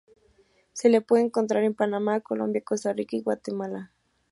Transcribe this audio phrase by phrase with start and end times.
[0.73, 3.91] Se la puede encontrar en Panamá, Colombia, Costa Rica y Guatemala.